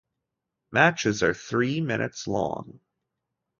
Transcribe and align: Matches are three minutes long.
Matches 0.71 1.21
are 1.21 1.35
three 1.35 1.79
minutes 1.79 2.25
long. 2.25 2.79